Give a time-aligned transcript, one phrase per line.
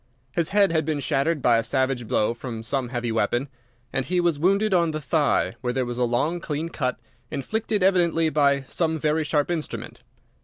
[0.31, 3.49] His head had been shattered by a savage blow from some heavy weapon,
[3.93, 6.97] and he was wounded on the thigh, where there was a long, clean cut,
[7.29, 10.01] inflicted evidently by some very sharp instrument.